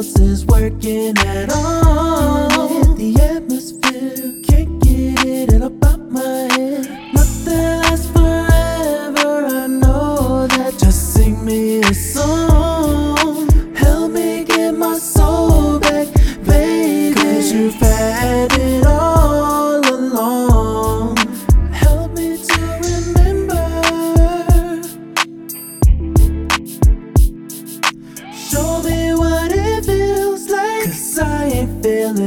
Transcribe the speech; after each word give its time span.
else 0.00 0.18
is 0.18 0.46
working 0.46 1.14
at 1.18 1.50
all. 1.52 2.94
The 2.94 3.10
atmosphere 3.20 4.32
can't 4.48 4.82
get 4.82 5.26
it 5.26 5.62
out 5.62 5.72
of 5.82 6.10
my 6.10 6.48
head. 6.54 6.88
Nothing 7.12 7.82
lasts 7.82 8.06
forever. 8.06 9.44
I 9.44 9.66
know 9.66 10.46
that. 10.46 10.78
Just 10.78 11.12
sing 11.12 11.44
me 11.44 11.80
a 11.80 11.92
song. 11.92 13.46
Help 13.74 14.12
me 14.12 14.44
get 14.44 14.72
my 14.72 14.96
soul 14.96 15.78
back, 15.78 16.08
baby. 16.46 17.14
Cause 17.20 17.52
you've 17.52 17.74
had 17.74 18.52
it. 18.52 18.79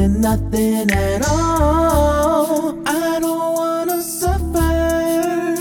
nothing 0.09 0.89
at 0.91 1.21
all. 1.29 2.79
I 2.87 3.19
don't 3.19 3.53
wanna 3.55 4.01
suffer. 4.01 5.55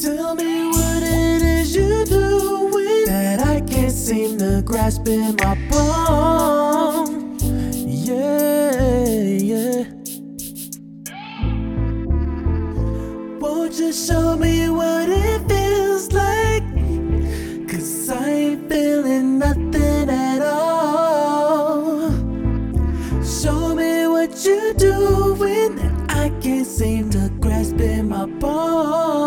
Tell 0.00 0.34
me 0.34 0.66
what 0.68 1.02
it 1.02 1.42
is 1.42 1.74
you're 1.76 2.04
doing 2.04 3.04
that 3.06 3.40
I 3.46 3.60
can't 3.60 3.92
seem 3.92 4.38
to 4.38 4.62
grasp 4.64 5.06
in 5.08 5.36
my 5.42 5.56
palm. 5.70 7.36
Yeah, 7.86 9.12
yeah. 9.52 9.84
Won't 13.40 13.74
you 13.78 13.92
show 13.92 14.36
me 14.36 14.68
what 14.68 15.08
it 15.08 15.40
feels 15.48 16.12
like? 16.12 16.64
Cause 17.68 18.08
I 18.10 18.28
ain't 18.30 18.68
feeling 18.68 19.38
nothing 19.38 20.08
at 20.10 20.40
all. 20.42 22.10
Show 23.24 23.65
what 24.26 24.44
you're 24.44 24.74
doing 24.74 25.78
I 26.08 26.30
can't 26.40 26.66
seem 26.66 27.10
to 27.10 27.30
grasp 27.40 27.80
in 27.80 28.08
my 28.08 28.26
palm. 28.40 29.25